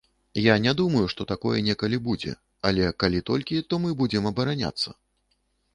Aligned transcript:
Я 0.43 0.53
не 0.63 0.71
думаю, 0.79 1.03
што 1.13 1.27
такое 1.33 1.59
некалі 1.67 1.99
будзе, 2.07 2.33
але 2.71 2.89
калі 3.05 3.23
толькі, 3.29 3.65
то 3.71 3.81
мы 3.87 3.95
будзем 4.03 4.23
абараняцца. 4.33 5.01